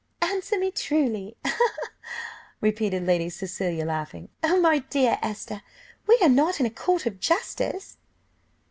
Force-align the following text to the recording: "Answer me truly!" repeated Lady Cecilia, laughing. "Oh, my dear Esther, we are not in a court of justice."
"Answer 0.23 0.57
me 0.57 0.71
truly!" 0.71 1.37
repeated 2.59 3.05
Lady 3.05 3.29
Cecilia, 3.29 3.85
laughing. 3.85 4.29
"Oh, 4.41 4.59
my 4.59 4.79
dear 4.79 5.19
Esther, 5.21 5.61
we 6.07 6.17
are 6.23 6.27
not 6.27 6.59
in 6.59 6.65
a 6.65 6.71
court 6.71 7.05
of 7.05 7.19
justice." 7.19 7.97